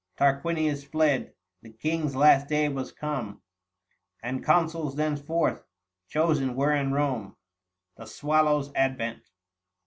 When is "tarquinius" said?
0.17-0.83